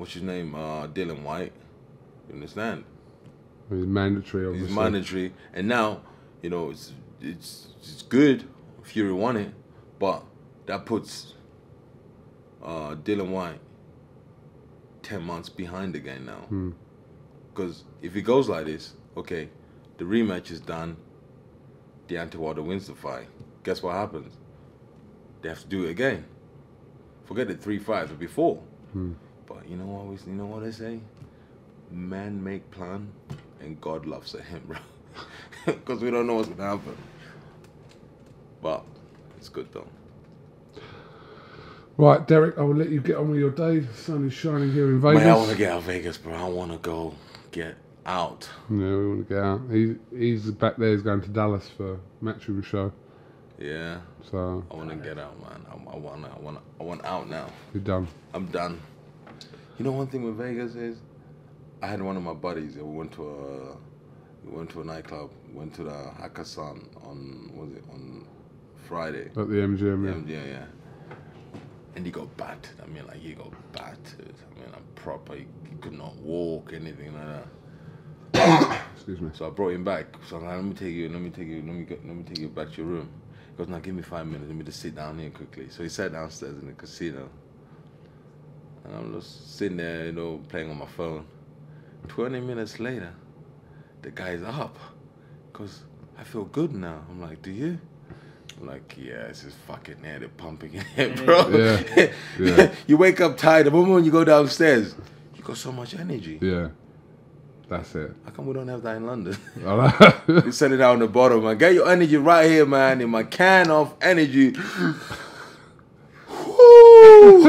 What's 0.00 0.14
his 0.14 0.22
name? 0.22 0.54
Uh, 0.54 0.86
Dillian 0.86 1.24
Whyte. 1.24 1.52
You 2.26 2.36
understand? 2.36 2.84
It's 3.70 3.86
mandatory, 3.86 4.46
obviously. 4.46 4.68
It's 4.68 4.74
mandatory, 4.74 5.34
and 5.52 5.68
now 5.68 6.00
you 6.40 6.48
know 6.48 6.70
it's 6.70 6.94
it's 7.20 7.68
it's 7.78 8.00
good. 8.00 8.48
Fury 8.82 9.12
won 9.12 9.36
it, 9.36 9.52
but 9.98 10.24
that 10.64 10.86
puts 10.86 11.34
uh, 12.64 12.94
Dillian 12.94 13.28
Whyte 13.28 13.60
ten 15.02 15.22
months 15.22 15.50
behind 15.50 15.94
again 15.94 16.24
now. 16.24 16.46
Hmm. 16.48 16.70
Because 17.52 17.84
if 18.00 18.16
it 18.16 18.22
goes 18.22 18.48
like 18.48 18.64
this, 18.64 18.94
okay, 19.18 19.50
the 19.98 20.06
rematch 20.06 20.50
is 20.50 20.60
done. 20.60 20.96
Deontay 22.08 22.36
Wilder 22.36 22.62
wins 22.62 22.86
the 22.86 22.94
fight. 22.94 23.28
Guess 23.64 23.82
what 23.82 23.96
happens? 23.96 24.32
They 25.42 25.50
have 25.50 25.60
to 25.60 25.66
do 25.66 25.84
it 25.84 25.90
again. 25.90 26.24
Forget 27.26 27.48
the 27.48 27.54
three 27.54 27.78
fights 27.78 28.10
before. 28.12 28.62
Hmm. 28.94 29.12
But 29.50 29.68
you 29.68 29.76
know 29.76 29.84
what? 29.86 30.06
we- 30.06 30.30
You 30.32 30.38
know 30.38 30.46
what 30.46 30.62
they 30.62 30.70
say? 30.70 31.00
Man 31.90 32.42
make 32.42 32.70
plan, 32.70 33.10
and 33.60 33.80
God 33.80 34.06
laughs 34.06 34.34
at 34.36 34.42
him, 34.42 34.62
bro. 34.66 34.76
Because 35.66 36.00
we 36.00 36.10
don't 36.10 36.26
know 36.28 36.34
what's 36.34 36.48
gonna 36.48 36.70
happen. 36.76 36.96
But 38.62 38.84
it's 39.36 39.48
good 39.48 39.68
though. 39.72 39.88
Right, 41.96 42.26
Dereck, 42.26 42.56
I 42.56 42.62
will 42.62 42.76
let 42.76 42.88
you 42.90 43.00
get 43.00 43.16
on 43.16 43.30
with 43.30 43.40
your 43.40 43.50
day. 43.50 43.80
The 43.80 43.92
sun 43.94 44.26
is 44.26 44.32
shining 44.32 44.72
here 44.72 44.86
in 44.86 45.00
Vegas. 45.00 45.20
Man, 45.22 45.30
I 45.30 45.36
want 45.36 45.50
to 45.50 45.56
get 45.56 45.72
out 45.72 45.78
of 45.78 45.84
Vegas, 45.84 46.16
bro. 46.16 46.32
I 46.32 46.44
want 46.48 46.72
to 46.72 46.78
go 46.78 47.14
get 47.50 47.74
out. 48.06 48.48
Yeah, 48.70 48.76
we 48.76 49.08
want 49.08 49.28
to 49.28 49.34
get 49.34 49.42
out. 49.42 49.60
He, 49.70 49.96
he's 50.16 50.50
back 50.52 50.76
there. 50.78 50.92
He's 50.92 51.02
going 51.02 51.20
to 51.20 51.28
Dallas 51.28 51.68
for 51.68 52.00
Matchroom 52.22 52.64
show. 52.64 52.92
Yeah, 53.58 54.00
So 54.30 54.64
I 54.70 54.76
want 54.76 54.88
to 54.88 54.96
get 54.96 55.18
out, 55.18 55.38
man. 55.42 55.66
I, 55.68 55.74
I 55.74 55.96
want, 55.98 56.24
I 56.24 56.38
want, 56.38 56.58
I 56.80 56.82
want 56.82 57.04
out 57.04 57.28
now. 57.28 57.48
you're 57.74 57.82
done. 57.82 58.08
I'm 58.32 58.46
done. 58.46 58.80
You 59.80 59.84
know, 59.84 59.92
one 59.92 60.08
thing 60.08 60.24
with 60.24 60.36
Vegas 60.36 60.74
is, 60.74 60.98
I 61.80 61.86
had 61.86 62.02
one 62.02 62.14
of 62.14 62.22
my 62.22 62.34
buddies. 62.34 62.76
We 62.76 62.82
went 62.82 63.12
to 63.12 63.22
a, 63.26 63.76
we 64.44 64.54
went 64.54 64.68
to 64.72 64.82
a 64.82 64.84
nightclub. 64.84 65.30
Went 65.54 65.72
to 65.76 65.84
the 65.84 66.12
Hakkasan 66.20 67.02
on, 67.02 67.50
was 67.54 67.72
it 67.72 67.82
on 67.90 68.26
Friday? 68.86 69.28
At 69.28 69.36
the 69.36 69.42
MGM, 69.42 70.04
yeah. 70.04 70.34
Yeah, 70.34 70.44
yeah, 70.44 70.50
yeah. 70.50 71.16
And 71.96 72.04
he 72.04 72.12
got 72.12 72.36
battered. 72.36 72.78
I 72.82 72.88
mean, 72.88 73.06
like 73.06 73.20
he 73.20 73.32
got 73.32 73.50
battered. 73.72 74.34
I 74.50 74.60
mean, 74.60 74.68
I'm 74.74 74.84
proper. 74.96 75.34
He, 75.34 75.46
he 75.70 75.76
could 75.80 75.94
not 75.94 76.14
walk, 76.16 76.74
anything 76.74 77.14
like 77.14 77.46
that. 78.34 78.82
Excuse 78.94 79.22
me. 79.22 79.30
So 79.32 79.46
I 79.46 79.48
brought 79.48 79.72
him 79.72 79.82
back. 79.82 80.08
So 80.28 80.36
I'm 80.36 80.44
like, 80.44 80.56
let 80.56 80.64
me 80.64 80.74
take 80.74 80.94
you. 80.94 81.08
Let 81.08 81.22
me 81.22 81.30
take 81.30 81.48
you. 81.48 81.62
Let 81.62 81.74
me 81.74 81.84
get. 81.84 82.06
Let 82.06 82.16
me 82.16 82.24
take 82.24 82.38
you 82.38 82.48
back 82.50 82.70
to 82.72 82.76
your 82.82 82.86
room. 82.86 83.08
He 83.52 83.56
goes, 83.56 83.68
now 83.68 83.78
give 83.78 83.94
me 83.94 84.02
five 84.02 84.26
minutes. 84.26 84.46
Let 84.46 84.56
me 84.56 84.64
just 84.64 84.80
sit 84.80 84.94
down 84.94 85.18
here 85.18 85.30
quickly. 85.30 85.70
So 85.70 85.82
he 85.82 85.88
sat 85.88 86.12
downstairs 86.12 86.58
in 86.58 86.66
the 86.66 86.74
casino. 86.74 87.30
And 88.84 88.94
I'm 88.94 89.12
just 89.12 89.56
sitting 89.56 89.76
there, 89.76 90.06
you 90.06 90.12
know, 90.12 90.40
playing 90.48 90.70
on 90.70 90.78
my 90.78 90.86
phone. 90.86 91.24
Twenty 92.08 92.40
minutes 92.40 92.80
later, 92.80 93.12
the 94.02 94.10
guy's 94.10 94.42
up. 94.42 94.78
Cause 95.52 95.82
I 96.18 96.24
feel 96.24 96.44
good 96.44 96.72
now. 96.72 97.02
I'm 97.10 97.20
like, 97.20 97.42
do 97.42 97.50
you? 97.50 97.78
I'm 98.60 98.66
like, 98.66 98.96
yeah, 98.98 99.26
it's 99.26 99.42
just 99.42 99.56
fucking 99.58 99.96
air, 100.04 100.18
they're 100.18 100.28
pumping 100.28 100.74
in 100.74 100.84
here, 100.96 101.14
bro. 101.16 101.48
Yeah, 101.48 102.12
yeah. 102.38 102.74
you 102.86 102.96
wake 102.96 103.20
up 103.20 103.36
tired. 103.36 103.66
The 103.66 103.70
moment 103.70 104.04
you 104.04 104.12
go 104.12 104.24
downstairs, 104.24 104.94
you 105.36 105.42
got 105.42 105.56
so 105.56 105.72
much 105.72 105.94
energy. 105.94 106.38
Yeah. 106.40 106.68
That's 107.70 107.94
it. 107.94 108.12
How 108.24 108.32
come 108.32 108.46
we 108.46 108.54
don't 108.54 108.66
have 108.66 108.82
that 108.82 108.96
in 108.96 109.06
London? 109.06 109.36
You 110.44 110.50
set 110.50 110.72
it 110.72 110.78
down 110.78 110.94
on 110.94 110.98
the 110.98 111.06
bottom, 111.06 111.44
man. 111.44 111.56
Get 111.56 111.72
your 111.72 111.88
energy 111.88 112.16
right 112.16 112.50
here, 112.50 112.66
man. 112.66 113.00
In 113.00 113.10
my 113.10 113.22
can 113.22 113.70
of 113.70 113.94
energy. 114.00 114.56
Woo! 116.70 117.42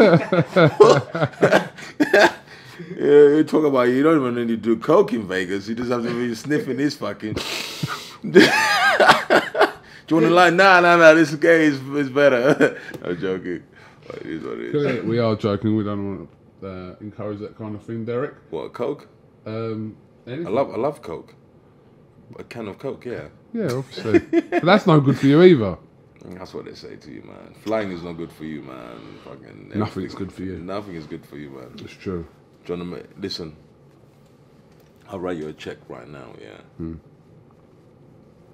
yeah, 2.97 3.35
you 3.37 3.43
talk 3.43 3.65
about 3.65 3.83
you 3.83 4.03
don't 4.03 4.19
even 4.19 4.35
need 4.35 4.47
to 4.49 4.57
do 4.57 4.77
coke 4.77 5.13
in 5.13 5.27
Vegas. 5.27 5.67
You 5.67 5.75
just 5.75 5.91
have 5.91 6.03
to 6.03 6.13
be 6.13 6.33
sniffing 6.35 6.77
this 6.77 6.95
fucking. 6.95 7.33
do 8.29 8.39
you 8.39 10.15
want 10.15 10.25
to 10.25 10.29
lie? 10.29 10.49
Nah, 10.49 10.79
nah, 10.79 10.95
nah. 10.97 11.13
This 11.13 11.33
gay 11.35 11.65
is, 11.65 11.79
is 11.81 12.09
better. 12.09 12.79
I'm 13.03 13.19
joking. 13.19 13.63
But 14.07 14.17
It 14.17 14.25
is 14.27 14.43
what 14.43 14.59
it 14.59 14.75
is. 14.75 15.03
we 15.03 15.19
are 15.19 15.35
joking. 15.35 15.75
We 15.75 15.83
don't 15.83 16.17
want 16.17 16.29
to 16.61 16.67
uh, 16.67 16.95
encourage 17.01 17.39
that 17.39 17.57
kind 17.57 17.75
of 17.75 17.83
thing, 17.83 18.05
Dereck. 18.05 18.35
What 18.49 18.73
coke? 18.73 19.07
Um, 19.45 19.95
anything? 20.27 20.47
I 20.47 20.49
love, 20.49 20.71
I 20.71 20.77
love 20.77 21.01
coke. 21.01 21.35
A 22.39 22.43
can 22.43 22.67
of 22.67 22.79
coke, 22.79 23.05
yeah. 23.05 23.27
Yeah, 23.53 23.71
obviously. 23.73 24.19
but 24.19 24.63
that's 24.63 24.87
no 24.87 24.99
good 25.01 25.17
for 25.19 25.27
you 25.27 25.41
either. 25.43 25.77
That's 26.25 26.53
what 26.53 26.65
they 26.65 26.75
say 26.75 26.95
to 26.97 27.11
you, 27.11 27.23
man. 27.23 27.55
Flying 27.63 27.91
is 27.91 28.03
not 28.03 28.13
good 28.13 28.31
for 28.31 28.45
you, 28.45 28.61
man. 28.61 28.99
Fucking 29.23 29.71
Nothing's 29.73 30.13
good 30.15 30.31
for 30.31 30.43
you. 30.43 30.59
Nothing 30.59 30.95
is 30.95 31.07
good 31.07 31.25
for 31.25 31.37
you, 31.37 31.49
man. 31.49 31.73
It's 31.79 31.93
true. 31.93 32.27
Do 32.65 32.73
you 32.73 32.79
wanna 32.79 32.97
ma- 32.97 33.03
listen? 33.19 33.55
I'll 35.09 35.19
write 35.19 35.37
you 35.37 35.47
a 35.49 35.53
check 35.53 35.77
right 35.89 36.07
now, 36.07 36.33
yeah. 36.39 36.61
Hmm. 36.77 36.95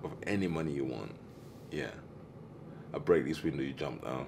Of 0.04 0.12
any 0.26 0.48
money 0.48 0.72
you 0.72 0.86
want, 0.86 1.14
yeah. 1.72 1.92
I 2.94 3.00
break 3.00 3.26
this 3.26 3.44
window, 3.44 3.64
you 3.64 3.74
jump 3.74 4.04
down. 4.04 4.28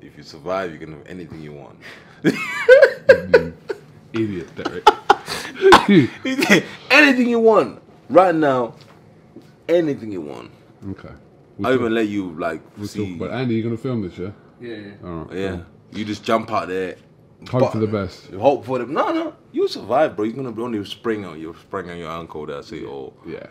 If 0.00 0.16
you 0.16 0.22
survive, 0.22 0.72
you 0.72 0.78
can 0.78 0.92
have 0.92 1.06
anything 1.06 1.40
you 1.40 1.52
want. 1.52 1.78
Idiot, 4.12 4.48
Dereck. 4.56 4.84
anything 6.90 7.28
you 7.28 7.38
want, 7.40 7.80
right 8.08 8.34
now. 8.34 8.74
Anything 9.68 10.10
you 10.12 10.22
want. 10.22 10.50
okay. 10.90 11.10
I 11.58 11.70
We'll, 11.70 11.74
even 11.74 11.94
let 11.94 12.08
you 12.08 12.32
like 12.38 12.60
we'll 12.78 12.86
see. 12.86 13.16
talk 13.16 13.26
about 13.26 13.38
Andy, 13.40 13.54
you 13.56 13.62
going 13.62 13.76
to 13.76 13.82
film 13.82 14.02
this, 14.02 14.16
yeah? 14.18 14.30
Yeah, 14.60 14.74
yeah. 14.76 14.92
All 15.04 15.10
right. 15.24 15.36
yeah, 15.38 15.60
you 15.92 16.04
just 16.04 16.22
jump 16.24 16.52
out 16.52 16.68
there. 16.68 16.96
cool. 17.46 17.60
Hope 17.60 17.72
for 17.72 17.78
the 17.78 17.86
best. 17.86 18.30
Hope 18.32 18.64
for 18.64 18.78
them. 18.78 18.92
No, 18.92 19.12
no, 19.12 19.34
you 19.52 19.66
survive, 19.68 20.14
bro. 20.16 20.24
You're 20.24 20.34
gonna 20.36 20.52
be 20.52 20.62
only 20.62 20.84
spring 20.84 21.24
on 21.24 21.38
you 21.40 21.54
spring 21.60 21.90
on 21.90 21.98
your 21.98 22.10
ankle. 22.10 22.46
That's 22.46 22.70
it. 22.72 22.84
Or 22.84 23.12
Yeah. 23.26 23.46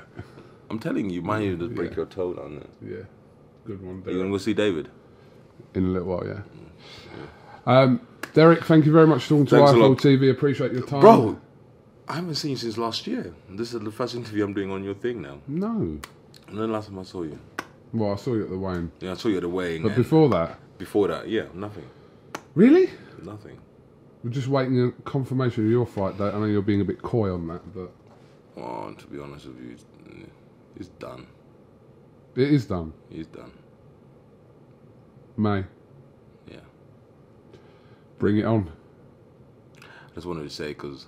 I'm 0.70 0.80
telling 0.80 1.10
you, 1.10 1.22
mind 1.22 1.46
you, 1.46 1.58
just 1.58 1.74
break 1.76 1.92
Yeah. 1.92 1.98
your 1.98 2.06
toe 2.08 2.34
down 2.34 2.56
there. 2.82 2.90
Yeah. 3.00 3.06
Good 3.66 3.82
one, 3.82 3.96
You 3.98 4.02
Dereck. 4.14 4.18
gonna 4.20 4.30
go 4.32 4.38
see 4.38 4.54
David? 4.54 4.90
In 5.74 5.86
a 5.86 5.88
little 5.88 6.08
while, 6.10 6.26
yeah. 6.28 6.42
Um, 7.66 8.02
Dereck, 8.34 8.64
thank 8.66 8.86
you 8.86 8.92
very 8.92 9.08
much 9.08 9.24
for 9.24 9.30
talking 9.30 9.46
to 9.48 9.56
Thanks 9.58 9.72
a 9.72 9.76
IFL. 9.76 9.96
TV. 10.00 10.30
Appreciate 10.32 10.72
your 10.74 10.84
time. 10.86 11.00
Bro, 11.02 11.40
I 12.08 12.16
haven't 12.16 12.36
seen 12.36 12.52
you 12.52 12.58
since 12.58 12.78
last 12.78 13.08
year. 13.08 13.34
This 13.50 13.74
is 13.74 13.80
the 13.82 13.92
first 13.92 14.16
interview 14.16 14.44
I'm 14.44 14.54
doing 14.54 14.72
on 14.72 14.84
your 14.84 14.94
thing 14.94 15.22
now. 15.22 15.40
No. 15.48 15.70
And 15.70 16.02
then 16.58 16.72
last 16.72 16.88
time 16.90 17.00
I 17.00 17.04
saw 17.04 17.24
you, 17.24 17.40
Well, 17.94 18.12
I 18.14 18.16
saw 18.16 18.34
you 18.34 18.44
at 18.44 18.50
the 18.50 18.58
Wayne. 18.58 18.92
yeah, 19.00 19.12
I 19.12 19.14
saw 19.16 19.30
you 19.30 19.38
at 19.38 19.42
the 19.44 19.50
wedding. 19.50 19.84
But 19.84 19.96
before 19.96 20.30
that, 20.30 20.60
before 20.78 21.08
that, 21.08 21.28
yeah, 21.30 21.46
nothing, 21.54 21.90
really? 22.56 22.90
nothing. 23.24 23.58
We're 24.24 24.30
just 24.32 24.48
waiting 24.48 24.80
a 24.84 24.92
confirmation 25.04 25.66
of 25.66 25.72
your 25.72 25.86
fight 25.86 26.18
date. 26.18 26.34
I 26.34 26.40
know 26.40 26.46
you're 26.46 26.62
being 26.62 26.82
a 26.82 26.86
bit 26.86 27.02
coy 27.02 27.34
on 27.34 27.48
that, 27.48 27.62
but 27.74 27.92
Oh, 28.58 28.92
to 28.92 29.08
be 29.08 29.20
honest 29.20 29.46
with 29.46 29.60
you, 29.62 29.76
it's, 30.76 30.88
done. 31.00 31.28
it 32.36 32.52
is 32.52 32.66
done. 32.66 32.94
He's 33.10 33.28
done. 33.28 33.52
May, 35.38 35.64
Yeah. 36.52 36.60
bring 38.18 38.38
it 38.38 38.46
on. 38.46 38.72
I 39.82 40.16
just 40.16 40.26
wanted 40.26 40.44
to 40.44 40.50
say 40.50 40.70
because 40.70 41.06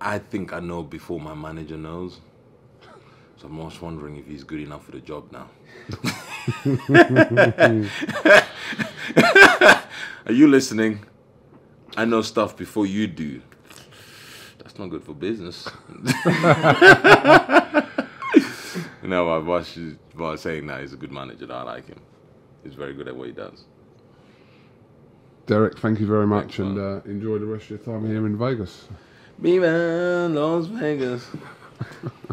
I 0.00 0.18
think 0.20 0.52
I 0.52 0.60
know 0.60 0.82
before 0.84 1.18
my 1.20 1.34
manager 1.34 1.76
knows. 1.76 2.20
So 3.36 3.48
I'm 3.48 3.60
just 3.68 3.82
wondering 3.82 4.16
if 4.16 4.26
he's 4.26 4.44
good 4.44 4.60
enough 4.60 4.84
for 4.84 4.92
the 4.92 5.00
job 5.00 5.32
now. 5.32 5.48
Are 10.26 10.32
you 10.32 10.46
listening? 10.48 11.04
I 11.96 12.04
know 12.04 12.22
stuff 12.22 12.56
before 12.56 12.86
you 12.86 13.06
do. 13.06 13.42
That's 14.58 14.78
not 14.78 14.88
good 14.88 15.04
for 15.04 15.14
business. 15.14 15.68
you 19.02 19.08
know, 19.08 19.26
my 19.26 19.38
boss 19.40 19.76
is 19.76 19.96
boss 20.14 20.40
saying 20.42 20.66
that 20.68 20.80
he's 20.80 20.92
a 20.92 20.96
good 20.96 21.12
manager. 21.12 21.46
I 21.52 21.62
like 21.62 21.86
him. 21.88 22.00
He's 22.62 22.74
very 22.74 22.94
good 22.94 23.08
at 23.08 23.16
what 23.16 23.26
he 23.26 23.32
does. 23.32 23.64
Dereck, 25.46 25.78
thank 25.78 26.00
you 26.00 26.06
very 26.06 26.26
much, 26.26 26.56
Thanks, 26.56 26.58
and 26.60 26.78
uh, 26.78 27.00
enjoy 27.04 27.38
the 27.38 27.44
rest 27.44 27.64
of 27.64 27.70
your 27.70 27.78
time 27.80 28.06
here 28.06 28.26
in 28.26 28.38
Vegas. 28.38 28.88
Me 29.38 29.58
man, 29.58 30.34
Las 30.34 30.66
Vegas. 30.66 31.28